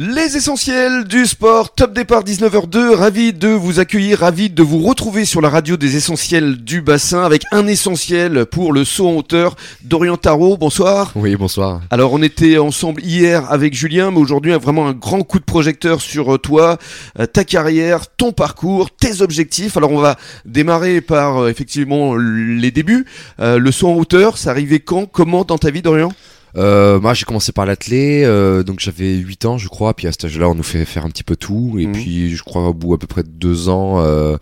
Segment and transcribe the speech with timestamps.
[0.00, 5.24] Les essentiels du sport, top départ 19h02, ravi de vous accueillir, ravi de vous retrouver
[5.24, 9.56] sur la radio des essentiels du bassin avec un essentiel pour le saut en hauteur
[9.82, 11.10] Dorian Tarot, bonsoir.
[11.16, 11.80] Oui, bonsoir.
[11.90, 16.00] Alors on était ensemble hier avec Julien, mais aujourd'hui vraiment un grand coup de projecteur
[16.00, 16.78] sur euh, toi,
[17.18, 19.76] euh, ta carrière, ton parcours, tes objectifs.
[19.76, 23.04] Alors on va démarrer par euh, effectivement les débuts.
[23.40, 26.12] le saut en hauteur, ça arrivait quand, comment dans ta vie Dorian?
[26.56, 30.12] Euh, moi j'ai commencé par l'athlé, euh, donc j'avais 8 ans je crois, puis à
[30.12, 31.92] cet âge-là on nous fait faire un petit peu tout, et mhm.
[31.92, 34.36] puis je crois au bout à peu près de 2 ans, euh,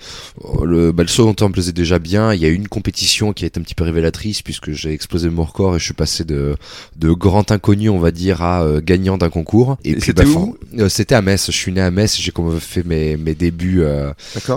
[0.63, 3.33] le, bah, le saut en me plaisait déjà bien, il y a eu une compétition
[3.33, 5.95] qui a été un petit peu révélatrice puisque j'ai explosé mon record et je suis
[5.95, 6.57] passé de,
[6.97, 9.77] de grand inconnu on va dire à euh, gagnant d'un concours.
[9.85, 12.85] Et, c'était bah, où euh, C'était à Metz, je suis né à Metz, j'ai fait
[12.85, 14.13] mes, mes débuts, euh,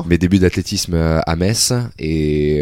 [0.07, 2.59] mes débuts d'athlétisme à Metz, et...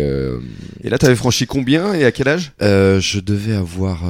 [0.83, 2.51] et là t'avais franchi combien et à quel âge?
[2.59, 4.03] Je devais avoir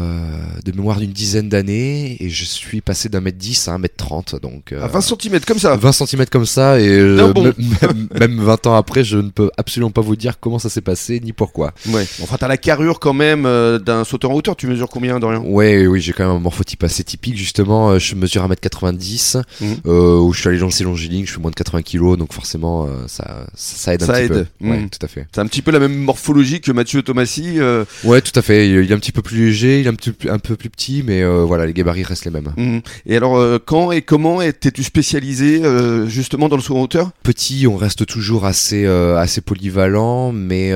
[0.63, 3.95] de mémoire d'une dizaine d'années et je suis passé d'un mètre 10 à un mètre
[3.97, 5.75] 30 donc à 20 cm comme ça.
[5.75, 7.33] 20 cm comme ça et euh,
[8.19, 11.19] même, 20 ans après je ne peux absolument pas vous dire comment ça s'est passé
[11.19, 11.73] ni pourquoi.
[11.89, 12.05] Ouais.
[12.21, 14.55] Enfin t'as la carrure quand même euh, d'un sauteur en hauteur.
[14.55, 15.43] Tu mesures combien Dorian?
[15.43, 17.91] Ouais oui j'ai quand même un morphotype assez typique justement.
[17.91, 19.89] Euh, je mesure 1m90 mmh.
[19.89, 23.45] où je suis allé lancer longiligne je suis moins de 80 kg donc forcément ça,
[23.55, 24.45] ça aide un petit peu.
[24.61, 24.89] Ouais mmh.
[24.89, 25.27] tout à fait.
[25.33, 27.59] C'est un petit peu la même morphologie que Mathieu Thomasy
[28.03, 30.13] ouais tout à fait il est un petit peu plus léger il est un petit
[30.29, 32.53] un peu plus petit, mais euh, voilà, les gabarits restent les mêmes.
[32.57, 32.81] Mhm.
[33.05, 37.11] Et alors, euh, quand et comment étais-tu spécialisé euh, justement dans le saut en hauteur
[37.23, 40.73] Petit, on reste toujours assez, assez polyvalent, mais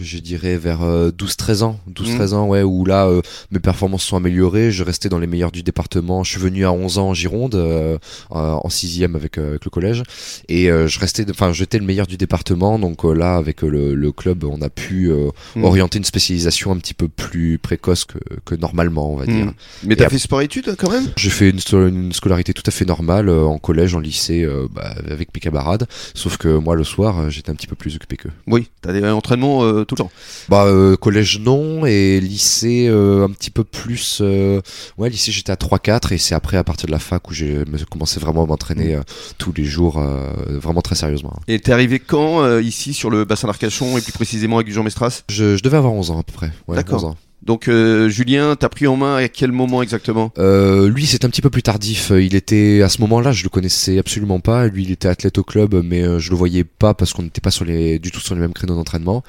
[0.00, 1.80] je dirais vers 12-13 ans.
[1.90, 2.34] 12-13 mhm.
[2.34, 3.08] ans, ouais, où là,
[3.50, 4.70] mes performances sont améliorées.
[4.70, 6.24] Je restais dans les meilleurs du département.
[6.24, 7.54] Je suis venu à 11 ans en Gironde,
[8.30, 10.02] en 6 avec, avec le collège.
[10.48, 12.78] Et je restais, enfin, j'étais le meilleur du département.
[12.78, 15.10] Donc là, avec le, club, on a pu
[15.56, 15.64] mhm.
[15.64, 19.46] orienter une spécialisation un petit peu plus précoce que, que normalement, on va dire.
[19.46, 19.52] Hmm.
[19.84, 21.06] Mais t'as fait sport-études quand même?
[21.16, 24.94] J'ai fait une, scolarité tout à fait normale euh, en collège, en lycée, euh, bah,
[25.08, 25.86] avec mes camarades.
[26.14, 28.30] Sauf que moi, le soir, euh, j'étais un petit peu plus occupé qu'eux.
[28.46, 30.10] Oui, t'as des entraînements tout le temps
[30.48, 30.66] Bah,
[31.00, 34.20] collège non, et lycée un petit peu plus.
[34.98, 37.64] ouais, lycée j'étais à 3-4, et c'est après, à partir de la fac, où j'ai
[37.90, 39.02] commencé vraiment à m'entraîner hmm.
[39.38, 40.02] tous les jours,
[40.48, 41.34] vraiment très sérieusement.
[41.48, 45.22] Et t'es arrivé quand ici sur le bassin d'Arcachon, et plus précisément avec Jean Mestras
[45.28, 46.52] je, je, devais avoir 11 ans à peu près.
[46.68, 47.16] Ouais, D'accord.
[47.44, 50.32] Donc euh, Julien, t'as pris en main à quel moment exactement?
[50.38, 52.12] Euh, Lui, c'est un petit peu plus tardif.
[52.16, 54.66] Il était à ce moment-là, je le connaissais absolument pas.
[54.68, 57.40] Lui, il était athlète au club, mais euh, je le voyais pas parce qu'on n'était
[57.40, 59.24] pas sur les, du tout sur les mêmes créneaux d'entraînement.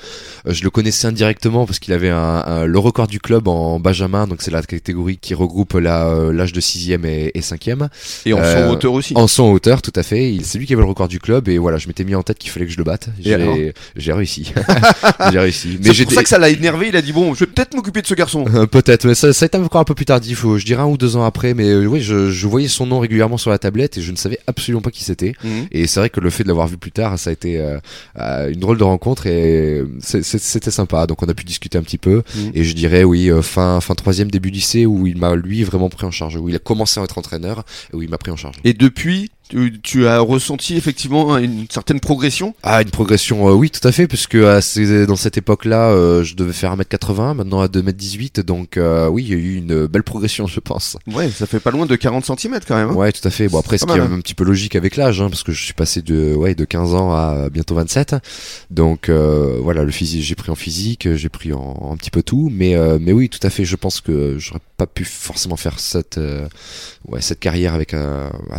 [0.47, 4.27] Euh, je le connaissais indirectement parce qu'il avait un, le record du club en Benjamin,
[4.27, 7.87] donc c'est la catégorie qui regroupe l'âge de 6e et, et 5e.
[8.27, 9.13] Et en son hauteur aussi.
[9.15, 10.37] En son hauteur, tout à fait.
[10.43, 12.37] C'est lui qui avait le record du club et voilà, je m'étais mis en tête
[12.37, 13.09] qu'il fallait que je le batte.
[13.19, 14.53] J'ai réussi.
[15.31, 15.79] J'ai réussi.
[15.83, 16.89] Mais c'est pour ça que ça l'a énervé.
[16.89, 18.45] Il a dit bon, je vais peut-être m'occuper ce garçon.
[18.53, 20.87] Euh, peut-être, mais ça, ça a été encore un peu plus tardif, je dirais un
[20.87, 23.57] ou deux ans après, mais euh, oui, je, je, voyais son nom régulièrement sur la
[23.57, 25.33] tablette et je ne savais absolument pas qui c'était.
[25.43, 25.67] Mhm.
[25.71, 28.49] Et c'est vrai que le fait de l'avoir vu plus tard, ça a été euh,
[28.51, 31.07] une drôle de rencontre et c'était sympa.
[31.07, 32.51] Donc on a pu discuter un petit peu mhm.
[32.53, 36.05] et je dirais oui, fin fin troisième début lycée où il m'a lui vraiment pris
[36.05, 38.37] en charge, où il a commencé à être entraîneur et où il m'a pris en
[38.37, 38.57] charge.
[38.63, 39.31] Et depuis,
[39.83, 42.55] tu, as ressenti effectivement une certaine progression?
[42.63, 46.35] Ah, une progression, euh, oui, tout à fait, puisque euh, dans cette époque-là, euh, je
[46.35, 48.79] devais faire 1m80, maintenant à 2m18, donc
[49.11, 50.97] oui, il y a eu une belle progression, je pense.
[51.07, 52.89] Ouais, ça fait pas loin de 40 cm quand même.
[52.89, 52.93] Hein.
[52.93, 53.47] ouais, tout à fait.
[53.47, 54.11] Bon, après, ce qui est hein.
[54.11, 56.65] un petit peu logique avec l'âge, hein, parce que je suis passé de, ouais, de
[56.65, 58.15] 15 ans à bientôt 27.
[58.71, 62.49] Donc voilà, le physique, j'ai pris en physique, j'ai pris en, un petit peu tout,
[62.51, 66.19] mais, mais oui, tout à fait, je pense que j'aurais pas pu forcément faire cette,
[67.07, 67.93] ouais, cette carrière avec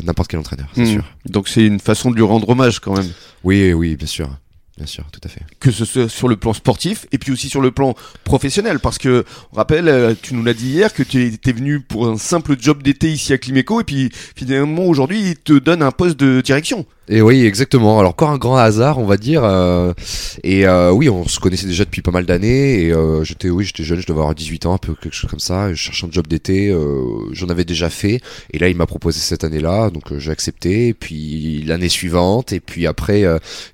[0.05, 0.69] n'importe quel entraîneur.
[0.85, 1.03] Hmm.
[1.27, 3.11] Donc c'est une façon de lui rendre hommage quand même.
[3.43, 4.29] Oui, oui, bien sûr.
[4.77, 5.43] Bien sûr, tout à fait.
[5.61, 8.81] Que ce soit sur le plan sportif et puis aussi sur le plan professionnel.
[8.81, 12.09] Parce que, on rappelle, euh, tu nous l'as dit hier, que tu étais venu pour
[12.09, 15.93] un simple job d'été ici à Climéco et puis finalement aujourd'hui, il te donne un
[15.93, 16.87] poste de direction.
[17.09, 17.99] Et oui, exactement.
[17.99, 19.43] Alors encore un grand hasard, on va dire.
[19.45, 19.93] Euh,
[20.43, 22.85] et euh, oui, on se connaissait déjà depuis pas mal d'années.
[22.85, 25.29] Et euh, j'étais, oui, j'étais jeune, je devais avoir 18 ans, un peu quelque chose
[25.29, 25.71] comme ça.
[25.71, 26.75] je cherchais un job d'été.
[27.33, 28.21] J'en avais déjà fait.
[28.53, 30.89] Et là, il m'a proposé cette année-là, donc j'ai accepté.
[30.89, 32.53] Et puis l'année suivante.
[32.53, 33.25] Et puis après,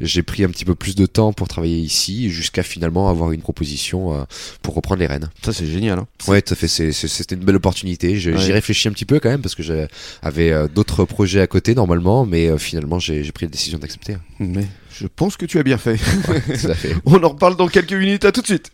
[0.00, 3.43] j'ai pris un petit peu plus de temps pour travailler ici, jusqu'à finalement avoir une
[3.43, 4.26] proposition
[4.62, 5.31] pour reprendre les rênes.
[5.44, 6.00] Ça, c'est génial.
[6.00, 6.06] Hein.
[6.26, 6.69] Ouais, tout à fait.
[6.69, 8.16] C'était une belle opportunité.
[8.16, 12.26] J'y réfléchis un petit peu quand même parce que j'avais d'autres projets à côté normalement,
[12.26, 14.17] mais finalement j'ai j'ai pris la décision d'accepter.
[14.38, 15.99] Mais je pense que tu as bien fait.
[17.05, 18.72] On en reparle dans quelques minutes, à tout de suite.